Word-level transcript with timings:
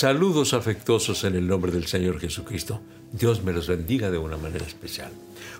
Saludos 0.00 0.54
afectuosos 0.54 1.24
en 1.24 1.34
el 1.34 1.46
nombre 1.46 1.70
del 1.70 1.86
Señor 1.86 2.20
Jesucristo. 2.20 2.80
Dios 3.12 3.44
me 3.44 3.52
los 3.52 3.68
bendiga 3.68 4.10
de 4.10 4.16
una 4.16 4.38
manera 4.38 4.64
especial. 4.64 5.12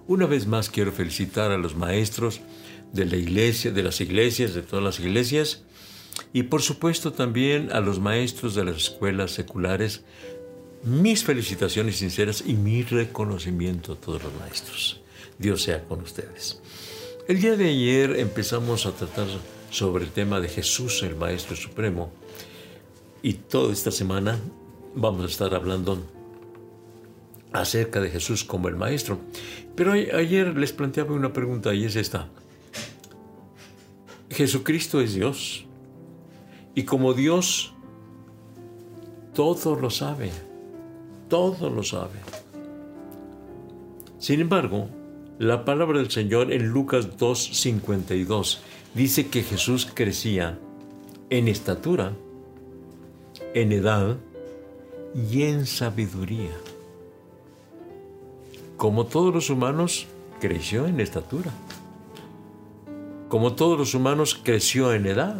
Una 0.08 0.24
vez 0.24 0.46
más 0.46 0.70
quiero 0.70 0.92
felicitar 0.92 1.50
a 1.50 1.58
los 1.58 1.76
maestros 1.76 2.40
de 2.90 3.04
la 3.04 3.16
iglesia, 3.16 3.70
de 3.70 3.82
las 3.82 4.00
iglesias, 4.00 4.54
de 4.54 4.62
todas 4.62 4.82
las 4.82 4.98
iglesias, 4.98 5.64
y 6.32 6.44
por 6.44 6.62
supuesto 6.62 7.12
también 7.12 7.70
a 7.70 7.80
los 7.80 8.00
maestros 8.00 8.54
de 8.54 8.64
las 8.64 8.76
escuelas 8.76 9.32
seculares. 9.32 10.04
Mis 10.84 11.22
felicitaciones 11.22 11.96
sinceras 11.96 12.42
y 12.46 12.54
mi 12.54 12.82
reconocimiento 12.82 13.92
a 13.92 13.96
todos 13.96 14.22
los 14.22 14.32
maestros. 14.40 15.02
Dios 15.36 15.60
sea 15.60 15.84
con 15.84 16.00
ustedes. 16.00 16.62
El 17.28 17.42
día 17.42 17.56
de 17.56 17.68
ayer 17.68 18.18
empezamos 18.18 18.86
a 18.86 18.92
tratar 18.92 19.26
sobre 19.70 20.04
el 20.04 20.10
tema 20.12 20.40
de 20.40 20.48
Jesús, 20.48 21.02
el 21.02 21.14
Maestro 21.14 21.56
Supremo, 21.56 22.10
y 23.22 23.34
toda 23.34 23.72
esta 23.72 23.90
semana 23.90 24.38
vamos 24.94 25.22
a 25.22 25.26
estar 25.26 25.54
hablando 25.54 25.98
acerca 27.52 28.00
de 28.00 28.10
Jesús 28.10 28.44
como 28.44 28.68
el 28.68 28.76
Maestro. 28.76 29.18
Pero 29.74 29.92
ayer 29.92 30.56
les 30.56 30.72
planteaba 30.72 31.14
una 31.14 31.32
pregunta 31.32 31.74
y 31.74 31.84
es 31.84 31.96
esta. 31.96 32.28
Jesucristo 34.30 35.00
es 35.00 35.14
Dios. 35.14 35.66
Y 36.74 36.84
como 36.84 37.14
Dios, 37.14 37.72
todo 39.34 39.76
lo 39.76 39.90
sabe. 39.90 40.30
Todo 41.28 41.70
lo 41.70 41.82
sabe. 41.82 42.18
Sin 44.18 44.40
embargo, 44.40 44.88
la 45.38 45.64
palabra 45.64 45.98
del 45.98 46.10
Señor 46.10 46.52
en 46.52 46.68
Lucas 46.68 47.16
2.52 47.16 48.58
dice 48.94 49.28
que 49.28 49.42
Jesús 49.42 49.88
crecía 49.92 50.58
en 51.30 51.48
estatura, 51.48 52.12
en 53.54 53.72
edad 53.72 54.16
y 55.14 55.42
en 55.42 55.66
sabiduría. 55.66 56.56
Como 58.76 59.06
todos 59.06 59.34
los 59.34 59.50
humanos, 59.50 60.06
creció 60.40 60.86
en 60.86 61.00
estatura. 61.00 61.52
Como 63.28 63.54
todos 63.54 63.78
los 63.78 63.94
humanos, 63.94 64.40
creció 64.42 64.94
en 64.94 65.06
edad. 65.06 65.36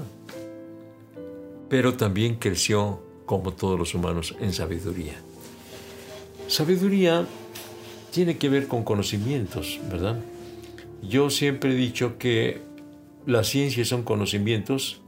Pero 1.69 1.95
también 1.95 2.37
creció, 2.37 3.01
como 3.27 3.53
todos 3.53 3.79
los 3.79 3.95
humanos, 3.95 4.35
en 4.41 4.53
sabiduría. 4.53 5.15
Sabiduría 6.49 7.27
tiene 8.11 8.37
que 8.39 8.49
ver 8.49 8.67
con 8.67 8.83
conocimientos, 8.83 9.81
¿verdad? 9.91 10.19
Yo 11.03 11.31
siempre 11.31 11.73
he 11.73 11.77
dicho 11.77 12.19
que 12.19 12.61
la 13.27 13.45
ciencia 13.45 13.85
son 13.85 14.03
conocimientos 14.03 15.01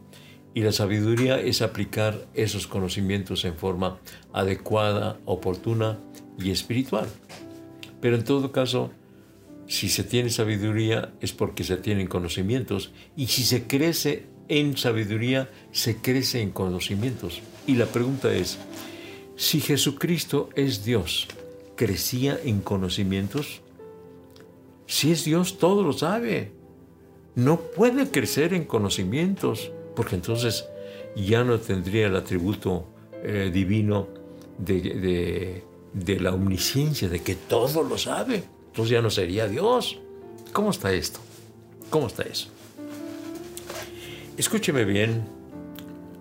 y 0.55 0.61
la 0.63 0.73
sabiduría 0.73 1.41
es 1.41 1.63
aplicar 1.63 2.27
esos 2.35 2.67
conocimientos 2.67 3.45
en 3.45 3.55
forma 3.55 3.99
adecuada, 4.33 5.19
oportuna 5.25 5.99
y 6.39 6.51
espiritual. 6.51 7.07
Pero 8.01 8.17
en 8.17 8.25
todo 8.25 8.53
caso, 8.53 8.91
si 9.67 9.89
se 9.89 10.05
tiene 10.05 10.29
sabiduría 10.29 11.13
es 11.21 11.33
porque 11.33 11.65
se 11.65 11.77
tienen 11.77 12.07
conocimientos 12.07 12.93
y 13.17 13.29
si 13.29 13.45
se 13.45 13.67
crece 13.67 14.27
en 14.49 14.77
sabiduría, 14.77 15.51
se 15.71 15.97
crece 15.97 16.43
en 16.43 16.51
conocimientos. 16.51 17.41
Y 17.67 17.77
la 17.77 17.87
pregunta 17.87 18.35
es, 18.35 18.59
si 19.37 19.61
Jesucristo 19.61 20.51
es 20.55 20.85
Dios, 20.85 21.29
¿crecía 21.77 22.39
en 22.45 22.61
conocimientos? 22.61 23.63
Si 24.87 25.11
es 25.11 25.25
Dios, 25.25 25.59
todo 25.59 25.83
lo 25.83 25.95
sabe. 25.95 26.53
No 27.35 27.61
puede 27.61 28.11
crecer 28.11 28.53
en 28.53 28.65
conocimientos 28.65 29.71
porque 29.95 30.17
entonces 30.17 30.67
ya 31.17 31.45
no 31.45 31.59
tendría 31.59 32.07
el 32.07 32.17
atributo 32.17 32.87
eh, 33.23 33.51
divino 33.53 34.09
de, 34.59 35.63
de, 35.93 36.21
la 36.21 36.33
omnisciencia, 36.33 37.09
de 37.09 37.21
que 37.21 37.35
todo 37.35 37.83
lo 37.83 37.99
sabe. 37.99 38.43
Entonces 38.67 38.91
ya 38.91 39.03
no 39.03 39.11
sería 39.11 39.49
Dios. 39.49 40.01
¿Cómo 40.53 40.71
está 40.71 40.93
esto? 40.93 41.21
¿Cómo 41.91 42.07
está 42.07 42.23
eso? 42.23 42.49
Escúcheme 44.37 44.85
bien, 44.85 45.25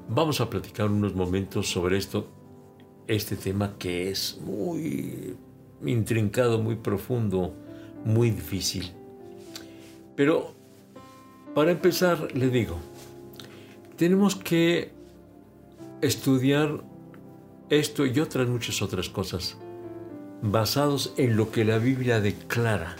vamos 0.09 0.41
a 0.41 0.49
platicar 0.49 0.89
unos 0.89 1.15
momentos 1.15 1.71
sobre 1.71 1.97
esto, 1.97 2.27
este 3.07 3.37
tema 3.37 3.75
que 3.79 4.11
es 4.11 4.37
muy 4.41 5.35
intrincado, 5.83 6.59
muy 6.59 6.75
profundo, 6.75 7.53
muy 8.03 8.29
difícil. 8.29 8.91
Pero 10.15 10.53
para 11.55 11.71
empezar, 11.71 12.35
le 12.35 12.49
digo, 12.49 12.77
tenemos 14.01 14.35
que 14.35 14.89
estudiar 16.01 16.81
esto 17.69 18.07
y 18.07 18.19
otras 18.19 18.47
muchas 18.47 18.81
otras 18.81 19.09
cosas 19.09 19.59
basados 20.41 21.13
en 21.17 21.37
lo 21.37 21.51
que 21.51 21.65
la 21.65 21.77
Biblia 21.77 22.19
declara, 22.19 22.95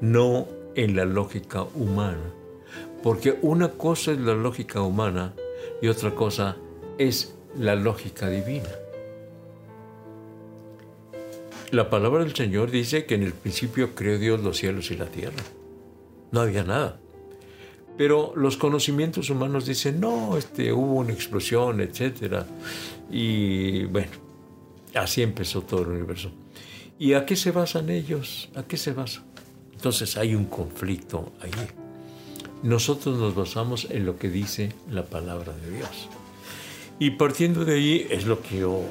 no 0.00 0.46
en 0.76 0.94
la 0.94 1.04
lógica 1.04 1.64
humana. 1.74 2.32
Porque 3.02 3.36
una 3.42 3.70
cosa 3.70 4.12
es 4.12 4.20
la 4.20 4.34
lógica 4.34 4.80
humana 4.80 5.34
y 5.82 5.88
otra 5.88 6.14
cosa 6.14 6.56
es 6.96 7.34
la 7.58 7.74
lógica 7.74 8.28
divina. 8.28 8.70
La 11.72 11.90
palabra 11.90 12.22
del 12.22 12.36
Señor 12.36 12.70
dice 12.70 13.06
que 13.06 13.16
en 13.16 13.24
el 13.24 13.32
principio 13.32 13.96
creó 13.96 14.20
Dios 14.20 14.40
los 14.40 14.56
cielos 14.56 14.92
y 14.92 14.96
la 14.96 15.06
tierra. 15.06 15.42
No 16.30 16.42
había 16.42 16.62
nada. 16.62 17.00
Pero 17.96 18.32
los 18.34 18.56
conocimientos 18.56 19.30
humanos 19.30 19.66
dicen, 19.66 20.00
no, 20.00 20.36
este, 20.36 20.72
hubo 20.72 20.94
una 20.94 21.12
explosión, 21.12 21.80
etc. 21.80 22.44
Y 23.10 23.84
bueno, 23.84 24.10
así 24.94 25.22
empezó 25.22 25.62
todo 25.62 25.82
el 25.82 25.88
universo. 25.88 26.32
¿Y 26.98 27.12
a 27.14 27.24
qué 27.24 27.36
se 27.36 27.52
basan 27.52 27.90
ellos? 27.90 28.48
¿A 28.56 28.64
qué 28.64 28.76
se 28.76 28.92
basa? 28.92 29.22
Entonces 29.72 30.16
hay 30.16 30.34
un 30.34 30.46
conflicto 30.46 31.32
ahí. 31.40 31.50
Nosotros 32.62 33.18
nos 33.18 33.34
basamos 33.34 33.88
en 33.90 34.06
lo 34.06 34.18
que 34.18 34.30
dice 34.30 34.72
la 34.90 35.04
palabra 35.04 35.52
de 35.52 35.76
Dios. 35.76 36.08
Y 36.98 37.10
partiendo 37.10 37.64
de 37.64 37.74
ahí 37.74 38.06
es 38.10 38.26
lo 38.26 38.40
que 38.40 38.60
yo 38.60 38.82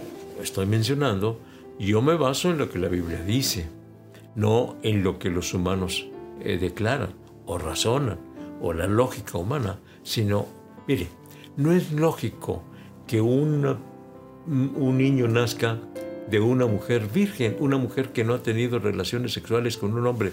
estoy 0.42 0.66
mencionando, 0.66 1.40
yo 1.80 2.02
me 2.02 2.16
baso 2.16 2.52
en 2.52 2.58
lo 2.58 2.70
que 2.70 2.78
la 2.78 2.90
Biblia 2.90 3.24
dice, 3.24 3.68
no 4.36 4.78
en 4.84 5.04
lo 5.04 5.18
que 5.20 5.30
los 5.30 5.54
humanos 5.54 6.08
eh, 6.42 6.58
declaran 6.58 7.14
o 7.46 7.58
razonan 7.58 8.33
o 8.64 8.74
la 8.74 8.88
lógica 8.88 9.38
humana, 9.38 9.80
sino, 10.04 10.48
mire, 10.88 11.10
no 11.58 11.74
es 11.74 11.92
lógico 11.92 12.64
que 13.06 13.20
un 13.20 13.78
niño 14.48 15.28
nazca 15.28 15.80
de 16.32 16.40
una 16.40 16.66
mujer 16.66 17.08
virgen, 17.14 17.58
una 17.60 17.78
mujer 17.78 18.14
que 18.14 18.24
no 18.24 18.34
ha 18.34 18.42
tenido 18.42 18.80
relaciones 18.80 19.34
sexuales 19.34 19.78
con 19.78 19.94
un 19.94 20.08
hombre, 20.08 20.32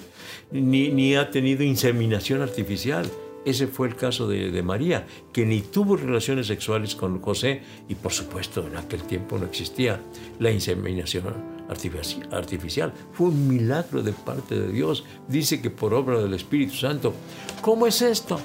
ni, 0.52 0.90
ni 0.90 1.16
ha 1.16 1.30
tenido 1.30 1.64
inseminación 1.64 2.40
artificial. 2.40 3.10
Ese 3.44 3.66
fue 3.66 3.88
el 3.88 3.96
caso 3.96 4.28
de, 4.28 4.52
de, 4.52 4.62
María, 4.62 5.06
que 5.32 5.44
ni 5.44 5.60
tuvo 5.60 5.96
relaciones 5.96 6.46
sexuales 6.46 6.94
con 6.94 7.20
José 7.20 7.62
y 7.88 7.96
por 7.96 8.12
supuesto 8.12 8.64
en 8.64 8.76
aquel 8.76 9.02
tiempo 9.02 9.38
no 9.38 9.46
existía 9.46 10.00
la 10.38 10.52
inseminación 10.52 11.59
artificial. 11.70 12.92
Fue 13.12 13.28
un 13.28 13.48
milagro 13.48 14.02
de 14.02 14.12
parte 14.12 14.58
de 14.58 14.72
Dios. 14.72 15.04
Dice 15.28 15.62
que 15.62 15.70
por 15.70 15.94
obra 15.94 16.20
del 16.20 16.34
Espíritu 16.34 16.74
Santo. 16.74 17.14
¿Cómo 17.62 17.86
es 17.86 18.02
esto? 18.02 18.40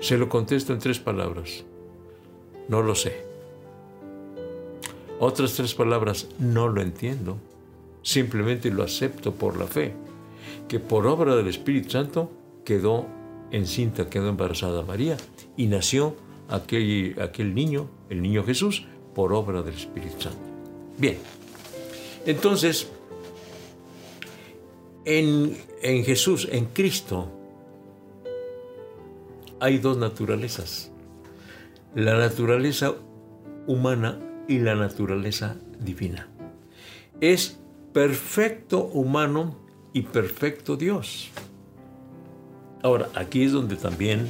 Se 0.00 0.16
lo 0.16 0.28
contesto 0.28 0.72
en 0.72 0.78
tres 0.78 0.98
palabras. 0.98 1.64
No 2.68 2.82
lo 2.82 2.94
sé. 2.94 3.24
Otras 5.20 5.54
tres 5.54 5.74
palabras, 5.74 6.28
no 6.38 6.68
lo 6.68 6.80
entiendo. 6.80 7.38
Simplemente 8.02 8.70
lo 8.70 8.84
acepto 8.84 9.34
por 9.34 9.58
la 9.58 9.66
fe. 9.66 9.92
Que 10.68 10.78
por 10.78 11.06
obra 11.06 11.34
del 11.34 11.48
Espíritu 11.48 11.90
Santo 11.90 12.30
quedó 12.64 13.06
encinta, 13.50 14.08
quedó 14.08 14.28
embarazada 14.28 14.82
María 14.82 15.16
y 15.56 15.66
nació 15.66 16.14
aquel, 16.48 17.16
aquel 17.20 17.54
niño, 17.54 17.88
el 18.10 18.22
niño 18.22 18.44
Jesús, 18.44 18.86
por 19.18 19.32
obra 19.32 19.62
del 19.62 19.74
Espíritu 19.74 20.20
Santo. 20.20 20.38
Bien, 20.96 21.18
entonces, 22.24 22.88
en, 25.04 25.58
en 25.82 26.04
Jesús, 26.04 26.48
en 26.52 26.66
Cristo, 26.66 27.28
hay 29.58 29.78
dos 29.78 29.96
naturalezas. 29.96 30.92
La 31.96 32.16
naturaleza 32.16 32.94
humana 33.66 34.20
y 34.46 34.60
la 34.60 34.76
naturaleza 34.76 35.56
divina. 35.80 36.28
Es 37.20 37.58
perfecto 37.92 38.84
humano 38.84 39.56
y 39.92 40.02
perfecto 40.02 40.76
Dios. 40.76 41.30
Ahora, 42.84 43.08
aquí 43.16 43.42
es 43.42 43.50
donde 43.50 43.74
también 43.74 44.28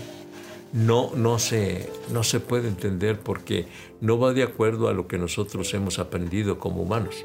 no, 0.72 1.10
no, 1.14 1.38
se, 1.38 1.90
no 2.12 2.22
se 2.22 2.40
puede 2.40 2.68
entender 2.68 3.20
porque 3.20 3.66
no 4.00 4.18
va 4.18 4.32
de 4.32 4.42
acuerdo 4.42 4.88
a 4.88 4.92
lo 4.92 5.06
que 5.06 5.18
nosotros 5.18 5.72
hemos 5.74 5.98
aprendido 5.98 6.58
como 6.58 6.82
humanos. 6.82 7.24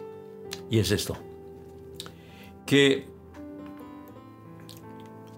Y 0.70 0.80
es 0.80 0.92
esto, 0.92 1.18
que 2.66 3.06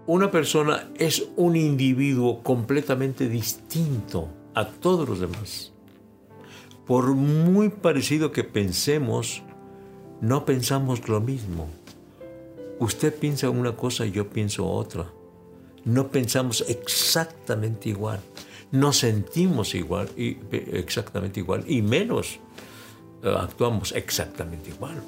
una 0.07 0.29
persona 0.29 0.89
es 0.95 1.27
un 1.35 1.55
individuo 1.55 2.43
completamente 2.43 3.27
distinto 3.27 4.29
a 4.53 4.67
todos 4.67 5.09
los 5.09 5.19
demás. 5.19 5.71
Por 6.85 7.15
muy 7.15 7.69
parecido 7.69 8.31
que 8.31 8.43
pensemos, 8.43 9.41
no 10.21 10.45
pensamos 10.45 11.09
lo 11.09 11.19
mismo. 11.21 11.67
Usted 12.79 13.15
piensa 13.15 13.49
una 13.49 13.75
cosa 13.75 14.05
y 14.05 14.11
yo 14.11 14.29
pienso 14.29 14.69
otra. 14.69 15.11
No 15.85 16.09
pensamos 16.09 16.65
exactamente 16.67 17.89
igual. 17.89 18.19
No 18.71 18.91
sentimos 18.91 19.75
igual, 19.75 20.09
y, 20.17 20.37
exactamente 20.51 21.39
igual, 21.39 21.63
y 21.67 21.81
menos 21.81 22.39
eh, 23.23 23.33
actuamos 23.37 23.91
exactamente 23.93 24.71
igual. 24.71 25.01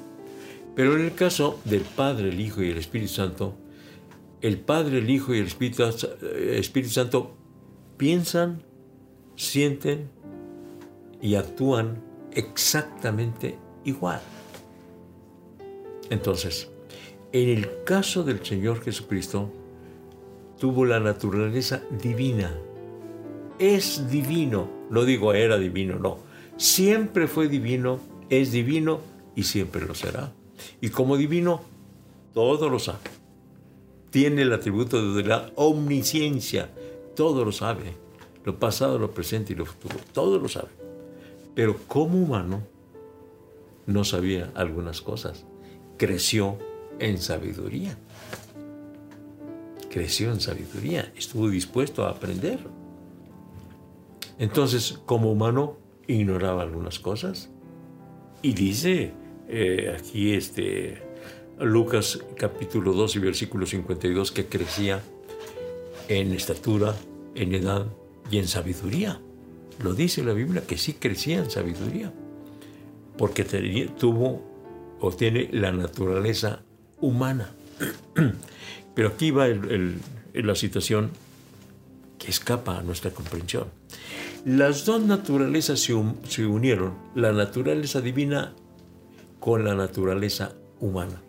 Pero 0.74 0.94
en 0.94 1.04
el 1.04 1.14
caso 1.14 1.60
del 1.64 1.82
Padre, 1.82 2.28
el 2.28 2.40
Hijo 2.40 2.62
y 2.62 2.70
el 2.70 2.78
Espíritu 2.78 3.12
Santo, 3.12 3.56
el 4.40 4.58
Padre, 4.58 4.98
el 4.98 5.10
Hijo 5.10 5.34
y 5.34 5.38
el 5.38 5.46
Espíritu, 5.46 5.82
eh, 5.82 6.56
Espíritu 6.58 6.92
Santo 6.92 7.34
piensan, 7.96 8.62
sienten 9.34 10.08
y 11.20 11.34
actúan 11.34 12.00
exactamente 12.32 13.58
igual. 13.84 14.20
Entonces, 16.10 16.70
en 17.32 17.48
el 17.48 17.84
caso 17.84 18.22
del 18.22 18.44
Señor 18.44 18.80
Jesucristo, 18.82 19.52
tuvo 20.58 20.84
la 20.84 21.00
naturaleza 21.00 21.82
divina. 22.02 22.54
Es 23.58 24.10
divino. 24.10 24.68
No 24.90 25.04
digo 25.04 25.32
era 25.32 25.58
divino, 25.58 25.98
no. 25.98 26.18
Siempre 26.56 27.28
fue 27.28 27.48
divino, 27.48 28.00
es 28.28 28.52
divino 28.52 29.00
y 29.36 29.44
siempre 29.44 29.86
lo 29.86 29.94
será. 29.94 30.32
Y 30.80 30.90
como 30.90 31.16
divino, 31.16 31.62
todo 32.34 32.68
lo 32.68 32.78
sabe. 32.78 32.98
Tiene 34.10 34.42
el 34.42 34.52
atributo 34.52 35.14
de 35.14 35.24
la 35.24 35.50
omnisciencia. 35.54 36.70
Todo 37.14 37.44
lo 37.44 37.52
sabe. 37.52 37.94
Lo 38.44 38.58
pasado, 38.58 38.98
lo 38.98 39.10
presente 39.12 39.52
y 39.52 39.56
lo 39.56 39.66
futuro. 39.66 39.96
Todo 40.12 40.38
lo 40.38 40.48
sabe. 40.48 40.68
Pero 41.54 41.76
como 41.86 42.18
humano, 42.18 42.62
no 43.86 44.04
sabía 44.04 44.50
algunas 44.54 45.02
cosas. 45.02 45.44
Creció 45.96 46.58
en 46.98 47.18
sabiduría. 47.18 47.98
Creció 49.90 50.30
en 50.32 50.40
sabiduría. 50.40 51.12
Estuvo 51.16 51.48
dispuesto 51.48 52.04
a 52.04 52.10
aprender. 52.10 52.58
Entonces, 54.38 55.00
como 55.06 55.32
humano, 55.32 55.76
ignoraba 56.06 56.62
algunas 56.62 56.98
cosas. 56.98 57.50
Y 58.42 58.52
dice 58.52 59.12
eh, 59.48 59.96
aquí 59.98 60.34
este, 60.34 61.02
Lucas 61.58 62.20
capítulo 62.36 62.92
2 62.92 63.16
y 63.16 63.18
versículo 63.18 63.66
52 63.66 64.30
que 64.30 64.46
crecía 64.46 65.02
en 66.08 66.32
estatura, 66.32 66.94
en 67.34 67.54
edad 67.54 67.86
y 68.30 68.38
en 68.38 68.46
sabiduría. 68.46 69.20
Lo 69.82 69.94
dice 69.94 70.22
la 70.22 70.32
Biblia 70.32 70.62
que 70.66 70.76
sí 70.76 70.94
crecía 70.94 71.38
en 71.38 71.50
sabiduría, 71.50 72.12
porque 73.16 73.44
tuvo 73.98 74.42
o 75.00 75.12
tiene 75.12 75.48
la 75.52 75.72
naturaleza 75.72 76.62
humana. 77.00 77.54
Pero 78.98 79.10
aquí 79.10 79.30
va 79.30 79.46
la 79.46 80.54
situación 80.56 81.12
que 82.18 82.30
escapa 82.30 82.78
a 82.78 82.82
nuestra 82.82 83.12
comprensión. 83.12 83.68
Las 84.44 84.86
dos 84.86 85.00
naturalezas 85.04 85.78
se, 85.78 85.94
unieron, 86.44 86.94
la 87.14 87.30
naturaleza 87.30 88.00
divina 88.00 88.54
con 89.38 89.64
la 89.64 89.76
naturaleza 89.76 90.56
humana. 90.80 91.22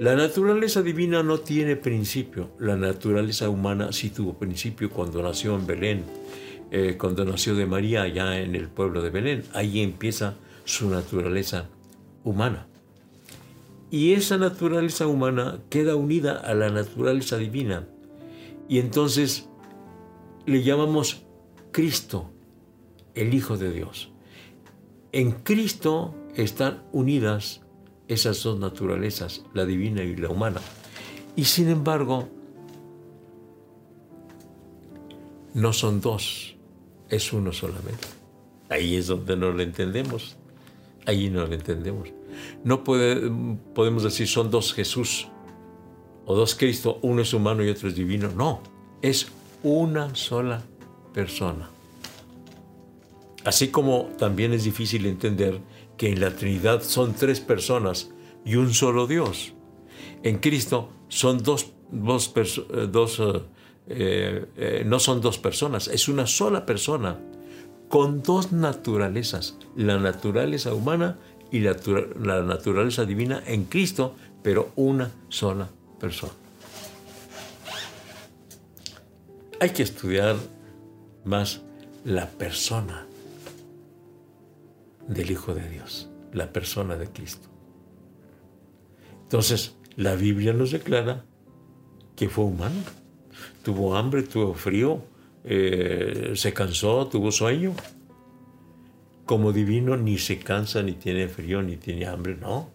La 0.00 0.16
naturaleza 0.16 0.80
divina 0.80 1.22
no 1.22 1.38
tiene 1.40 1.76
principio, 1.76 2.52
la 2.58 2.76
naturaleza 2.76 3.50
humana 3.50 3.92
sí 3.92 4.08
tuvo 4.08 4.32
principio 4.38 4.88
cuando 4.88 5.22
nació 5.22 5.54
en 5.54 5.66
Belén, 5.66 6.04
eh, 6.70 6.96
cuando 6.98 7.26
nació 7.26 7.54
de 7.54 7.66
María 7.66 8.04
allá 8.04 8.40
en 8.40 8.54
el 8.54 8.68
pueblo 8.68 9.02
de 9.02 9.10
Belén. 9.10 9.44
Ahí 9.52 9.82
empieza 9.82 10.36
su 10.64 10.88
naturaleza 10.88 11.68
humana. 12.24 12.68
Y 13.92 14.14
esa 14.14 14.38
naturaleza 14.38 15.06
humana 15.06 15.60
queda 15.68 15.96
unida 15.96 16.38
a 16.38 16.54
la 16.54 16.70
naturaleza 16.70 17.36
divina. 17.36 17.86
Y 18.66 18.78
entonces 18.78 19.50
le 20.46 20.62
llamamos 20.62 21.24
Cristo, 21.72 22.30
el 23.14 23.34
Hijo 23.34 23.58
de 23.58 23.70
Dios. 23.70 24.10
En 25.12 25.32
Cristo 25.32 26.14
están 26.34 26.82
unidas 26.92 27.60
esas 28.08 28.42
dos 28.42 28.58
naturalezas, 28.58 29.44
la 29.52 29.66
divina 29.66 30.02
y 30.02 30.16
la 30.16 30.30
humana. 30.30 30.62
Y 31.36 31.44
sin 31.44 31.68
embargo, 31.68 32.30
no 35.52 35.74
son 35.74 36.00
dos, 36.00 36.56
es 37.10 37.30
uno 37.34 37.52
solamente. 37.52 38.08
Ahí 38.70 38.96
es 38.96 39.08
donde 39.08 39.36
no 39.36 39.52
lo 39.52 39.62
entendemos. 39.62 40.38
Ahí 41.04 41.28
no 41.28 41.46
lo 41.46 41.52
entendemos. 41.52 42.08
No 42.64 42.84
podemos 42.84 44.02
decir 44.02 44.28
son 44.28 44.50
dos 44.50 44.72
Jesús 44.72 45.28
o 46.24 46.36
dos 46.36 46.54
Cristo, 46.54 46.98
uno 47.02 47.22
es 47.22 47.34
humano 47.34 47.64
y 47.64 47.68
otro 47.68 47.88
es 47.88 47.96
divino. 47.96 48.30
No, 48.36 48.62
es 49.02 49.28
una 49.62 50.14
sola 50.14 50.62
persona. 51.12 51.68
Así 53.44 53.68
como 53.68 54.10
también 54.18 54.52
es 54.52 54.64
difícil 54.64 55.06
entender 55.06 55.60
que 55.96 56.10
en 56.10 56.20
la 56.20 56.34
Trinidad 56.34 56.82
son 56.82 57.14
tres 57.14 57.40
personas 57.40 58.10
y 58.44 58.56
un 58.56 58.72
solo 58.72 59.06
Dios. 59.06 59.54
En 60.22 60.38
Cristo 60.38 60.90
son 61.08 61.42
dos, 61.42 61.72
dos, 61.90 62.32
eh, 62.36 63.42
eh, 63.88 64.46
eh, 64.56 64.82
no 64.86 65.00
son 65.00 65.20
dos 65.20 65.38
personas, 65.38 65.88
es 65.88 66.08
una 66.08 66.26
sola 66.26 66.64
persona 66.64 67.20
con 67.88 68.22
dos 68.22 68.52
naturalezas, 68.52 69.58
la 69.76 69.98
naturaleza 69.98 70.72
humana 70.72 71.18
y 71.52 71.60
la, 71.60 71.74
naturaleza 72.42 73.04
divina 73.04 73.42
en 73.46 73.64
Cristo, 73.66 74.16
pero 74.42 74.72
una 74.74 75.10
sola 75.28 75.68
persona. 76.00 76.32
Hay 79.60 79.70
que 79.70 79.82
estudiar 79.82 80.36
más 81.24 81.60
la 82.04 82.28
persona 82.28 83.06
del 85.06 85.30
Hijo 85.30 85.54
de 85.54 85.68
Dios, 85.68 86.08
la 86.32 86.50
persona 86.50 86.96
de 86.96 87.06
Cristo. 87.08 87.48
Entonces, 89.24 89.76
la 89.96 90.16
Biblia 90.16 90.54
nos 90.54 90.72
declara 90.72 91.24
que 92.16 92.28
fue 92.28 92.46
humano. 92.46 92.80
Tuvo 93.62 93.94
hambre, 93.94 94.22
tuvo 94.22 94.54
frío, 94.54 95.02
eh, 95.44 96.32
se 96.34 96.52
cansó, 96.54 97.06
tuvo 97.08 97.30
sueño. 97.30 97.74
Como 99.26 99.52
divino 99.52 99.96
ni 99.96 100.18
se 100.18 100.38
cansa, 100.38 100.82
ni 100.82 100.92
tiene 100.92 101.28
frío, 101.28 101.62
ni 101.62 101.76
tiene 101.76 102.06
hambre, 102.06 102.36
no. 102.36 102.70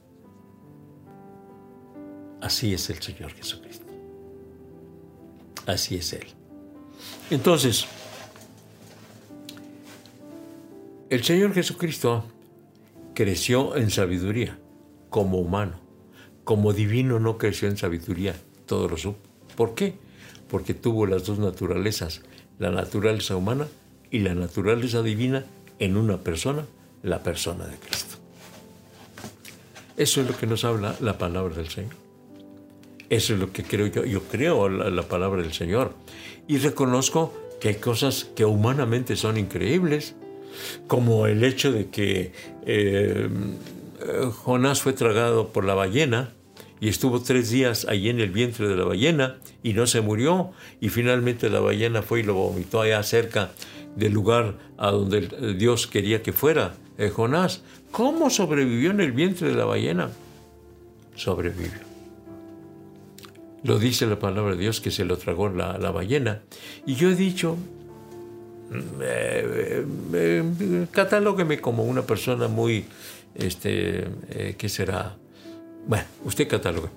Así 2.42 2.74
es 2.74 2.90
el 2.90 3.02
Señor 3.02 3.34
Jesucristo. 3.34 3.86
Así 5.66 5.96
es 5.96 6.14
Él. 6.14 6.28
Entonces, 7.30 7.88
El 11.10 11.24
Señor 11.24 11.54
Jesucristo 11.54 12.26
creció 13.14 13.78
en 13.78 13.92
sabiduría 13.92 14.60
como 15.10 15.38
humano. 15.38 15.80
Como 16.44 16.74
divino 16.74 17.18
no 17.18 17.38
creció 17.38 17.70
en 17.70 17.78
sabiduría, 17.78 18.36
todo 18.66 18.90
lo 18.90 18.98
supo. 18.98 19.18
¿Por 19.56 19.74
qué? 19.74 19.96
Porque 20.50 20.74
tuvo 20.74 21.06
las 21.06 21.26
dos 21.26 21.40
naturalezas, 21.40 22.24
la 22.60 22.72
naturaleza 22.72 23.38
humana 23.38 23.68
y 24.12 24.20
la 24.20 24.36
naturaleza 24.36 25.02
divina 25.02 25.46
en 25.80 25.98
una 25.98 26.18
persona, 26.18 26.66
la 27.04 27.24
persona 27.24 27.66
de 27.66 27.78
Cristo. 27.78 28.18
Eso 29.96 30.22
es 30.22 30.28
lo 30.28 30.38
que 30.38 30.46
nos 30.46 30.64
habla 30.64 30.96
la 31.00 31.18
palabra 31.18 31.56
del 31.56 31.70
Señor. 31.70 31.94
Eso 33.10 33.34
es 33.34 33.40
lo 33.40 33.52
que 33.52 33.64
creo 33.64 33.88
yo. 33.88 34.06
Yo 34.06 34.24
creo 34.24 34.70
la, 34.70 34.90
la 34.90 35.04
palabra 35.04 35.42
del 35.42 35.54
Señor. 35.54 35.94
Y 36.48 36.58
reconozco 36.58 37.34
que 37.60 37.70
hay 37.70 37.76
cosas 37.76 38.26
que 38.36 38.46
humanamente 38.46 39.16
son 39.16 39.38
increíbles, 39.38 40.16
como 40.88 41.28
el 41.28 41.44
hecho 41.44 41.72
de 41.72 41.88
que 41.88 42.32
eh, 42.66 43.30
Jonás 44.44 44.82
fue 44.82 44.94
tragado 44.94 45.50
por 45.50 45.66
la 45.66 45.74
ballena 45.74 46.34
y 46.80 46.90
estuvo 46.90 47.22
tres 47.22 47.50
días 47.50 47.86
allí 47.90 48.10
en 48.10 48.20
el 48.20 48.32
vientre 48.32 48.68
de 48.68 48.76
la 48.76 48.86
ballena 48.86 49.38
y 49.64 49.74
no 49.74 49.88
se 49.88 50.02
murió 50.02 50.52
y 50.80 50.90
finalmente 50.90 51.50
la 51.50 51.60
ballena 51.60 52.02
fue 52.02 52.20
y 52.20 52.24
lo 52.24 52.34
vomitó 52.36 52.82
allá 52.82 53.02
cerca 53.04 53.52
del 53.96 54.14
lugar 54.14 54.58
a 54.78 54.92
donde 54.92 55.56
Dios 55.58 55.88
quería 55.88 56.22
que 56.22 56.34
fuera 56.34 56.76
eh, 56.98 57.10
Jonás. 57.10 57.64
¿Cómo 57.92 58.30
sobrevivió 58.30 58.92
en 58.92 59.00
el 59.00 59.12
vientre 59.12 59.50
de 59.50 59.56
la 59.56 59.66
ballena? 59.66 60.10
Sobrevivió. 61.16 61.88
Lo 63.64 63.80
dice 63.80 64.06
la 64.06 64.20
palabra 64.20 64.52
de 64.52 64.62
Dios 64.62 64.82
que 64.82 64.92
se 64.92 65.04
lo 65.04 65.18
tragó 65.18 65.50
la, 65.50 65.78
la 65.78 65.92
ballena. 65.92 66.42
Y 66.86 66.96
yo 66.96 67.10
he 67.10 67.16
dicho, 67.16 67.58
eh, 69.02 69.86
eh, 70.14 70.88
catalogueme 70.92 71.60
como 71.60 71.84
una 71.84 72.02
persona 72.02 72.48
muy, 72.48 72.86
este, 73.36 74.08
eh, 74.30 74.56
¿qué 74.58 74.70
será? 74.70 75.16
Bueno, 75.88 76.06
usted 76.26 76.48
catalogue. 76.48 76.90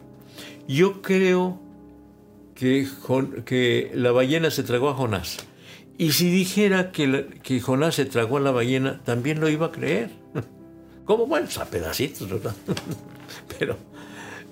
Yo 0.66 1.00
creo 1.00 1.60
que, 2.54 2.86
que 3.44 3.90
la 3.94 4.10
ballena 4.10 4.50
se 4.50 4.62
tragó 4.62 4.90
a 4.90 4.94
Jonás 4.94 5.38
Y 5.96 6.12
si 6.12 6.30
dijera 6.30 6.90
que, 6.90 7.40
que 7.42 7.60
Jonás 7.60 7.94
se 7.94 8.04
tragó 8.04 8.36
a 8.36 8.40
la 8.40 8.50
ballena, 8.50 9.00
también 9.04 9.40
lo 9.40 9.48
iba 9.48 9.66
a 9.66 9.72
creer. 9.72 10.10
¿Cómo? 11.04 11.26
Bueno, 11.26 11.48
a 11.60 11.64
pedacitos, 11.66 12.28
¿verdad? 12.28 12.54
Pero, 13.58 13.76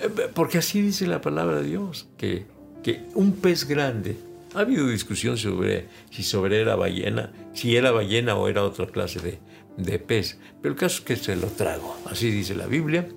eh, 0.01 0.09
porque 0.33 0.59
así 0.59 0.81
dice 0.81 1.07
la 1.07 1.21
palabra 1.21 1.61
de 1.61 1.69
Dios, 1.69 2.09
que, 2.17 2.47
que 2.83 3.03
un 3.15 3.33
pez 3.33 3.67
grande, 3.67 4.17
ha 4.55 4.61
habido 4.61 4.89
discusión 4.89 5.37
sobre 5.37 5.89
si 6.11 6.23
sobre 6.23 6.61
era 6.61 6.77
ballena, 6.77 7.33
si 7.55 7.77
era 7.77 7.91
ballena 7.91 8.37
o 8.37 8.49
era 8.49 8.65
otra 8.65 8.87
clase 8.87 9.21
de, 9.21 9.39
de 9.77 9.99
pez, 9.99 10.39
pero 10.63 10.75
el 10.75 10.81
caso 10.81 10.99
es 10.99 11.05
que 11.05 11.17
se 11.17 11.37
lo 11.37 11.49
trago, 11.49 11.97
así 12.07 12.31
dice 12.31 12.55
la 12.55 12.67
Biblia, 12.67 13.09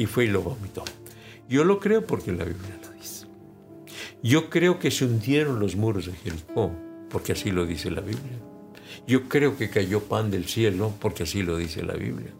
y 0.00 0.06
fue 0.06 0.24
y 0.24 0.28
lo 0.28 0.40
vomitó. 0.40 0.82
Yo 1.46 1.62
lo 1.62 1.78
creo 1.78 2.06
porque 2.06 2.32
la 2.32 2.44
Biblia 2.44 2.78
lo 2.82 2.90
dice. 2.92 3.26
Yo 4.22 4.48
creo 4.48 4.78
que 4.78 4.90
se 4.90 5.04
hundieron 5.04 5.60
los 5.60 5.76
muros 5.76 6.06
de 6.06 6.12
Jericó, 6.12 6.72
porque 7.10 7.32
así 7.32 7.50
lo 7.50 7.66
dice 7.66 7.90
la 7.90 8.00
Biblia. 8.00 8.38
Yo 9.06 9.28
creo 9.28 9.58
que 9.58 9.68
cayó 9.68 10.00
pan 10.00 10.30
del 10.30 10.46
cielo, 10.46 10.94
porque 11.00 11.24
así 11.24 11.42
lo 11.42 11.58
dice 11.58 11.82
la 11.82 11.92
Biblia. 11.92 12.30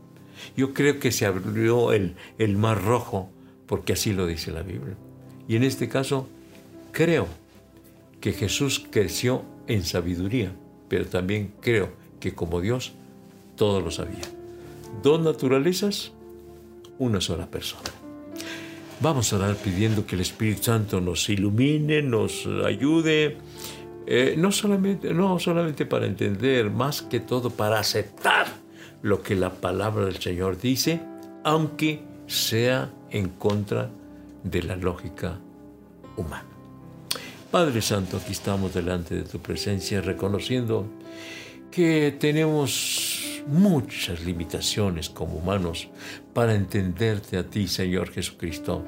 Yo 0.57 0.73
creo 0.73 0.99
que 0.99 1.13
se 1.13 1.27
abrió 1.27 1.93
el, 1.93 2.17
el 2.39 2.57
mar 2.57 2.83
rojo, 2.83 3.29
porque 3.67 3.93
así 3.93 4.15
lo 4.15 4.27
dice 4.27 4.53
la 4.53 4.63
Biblia. 4.63 4.97
Y 5.47 5.57
en 5.57 5.65
este 5.65 5.91
caso, 5.91 6.29
creo 6.93 7.27
que 8.23 8.33
Jesús 8.33 8.87
creció 8.91 9.43
en 9.67 9.85
sabiduría, 9.85 10.51
pero 10.89 11.05
también 11.05 11.53
creo 11.61 11.91
que 12.21 12.35
como 12.35 12.63
Dios 12.63 12.95
todo 13.55 13.83
lo 13.83 13.91
sabía. 13.91 14.25
Dos 15.03 15.21
naturalezas, 15.21 16.13
una 17.01 17.21
sola 17.21 17.47
persona. 17.47 17.91
Vamos 19.01 19.33
a 19.33 19.37
orar 19.37 19.57
pidiendo 19.57 20.07
que 20.07 20.15
el 20.15 20.21
Espíritu 20.21 20.65
Santo 20.65 21.01
nos 21.01 21.29
ilumine, 21.29 22.03
nos 22.03 22.47
ayude, 22.65 23.39
eh, 24.07 24.35
no, 24.37 24.53
solamente, 24.53 25.13
no 25.15 25.39
solamente 25.39 25.87
para 25.87 26.07
entender, 26.07 26.71
más 26.71 27.03
que 27.03 27.19
todo 27.19 27.51
para 27.51 27.81
aceptar 27.81 28.47
lo 29.03 29.23
que 29.23 29.35
la 29.35 29.51
palabra 29.51 30.05
del 30.05 30.19
Señor 30.19 30.61
dice, 30.61 31.01
aunque 31.45 32.03
sea 32.27 32.91
en 33.11 33.31
contra 33.31 33.91
de 34.45 34.63
la 34.63 34.77
lógica 34.77 35.41
humana. 36.17 36.47
Padre 37.51 37.83
Santo, 37.83 38.19
aquí 38.19 38.33
estamos 38.33 38.75
delante 38.75 39.15
de 39.15 39.23
tu 39.23 39.41
presencia 39.41 40.01
reconociendo 40.01 40.87
que 41.71 42.15
muchas 43.47 44.25
limitaciones 44.25 45.09
como 45.09 45.37
humanos 45.37 45.89
para 46.35 46.55
entenderte 46.55 47.37
a 47.37 47.45
ti, 47.45 47.69
Señor 47.69 48.11
Jesucristo. 48.11 48.85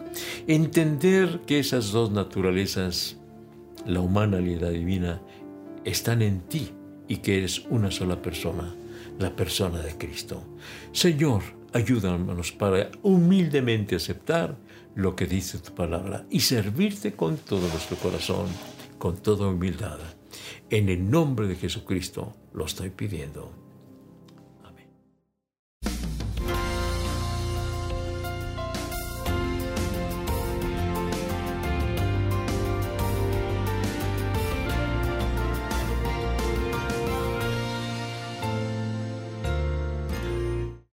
Entender 0.47 1.41
que 1.47 1.59
esas 1.59 1.93
dos 1.93 2.11
naturalezas, 2.11 3.17
la 3.87 4.01
humana 4.01 4.41
y 4.41 4.57
la 4.57 4.71
divina, 4.71 5.21
están 5.85 6.23
en 6.23 6.41
ti 6.41 6.71
y 7.09 7.19
que 7.19 7.39
eres 7.39 7.65
una 7.71 7.91
sola 7.91 8.21
persona, 8.21 8.75
la 9.19 9.35
persona 9.35 9.81
de 9.81 9.97
Cristo. 9.97 10.43
Señor, 10.93 11.43
ayúdanos 11.73 12.53
para 12.53 12.91
humildemente 13.03 13.97
aceptar 13.97 14.57
lo 14.95 15.17
que 15.17 15.27
dice 15.27 15.59
tu 15.59 15.75
palabra 15.75 16.27
y 16.31 16.41
servirte 16.41 17.13
con 17.13 17.37
todo 17.37 17.67
nuestro 17.69 17.97
corazón, 17.97 18.47
con 18.99 19.17
toda 19.17 19.49
humildad. 19.49 19.99
En 20.71 20.89
el 20.89 21.11
nombre 21.11 21.47
de 21.47 21.57
Jesucristo 21.57 22.35
lo 22.53 22.67
estoy 22.67 22.91
pidiendo. 22.91 23.72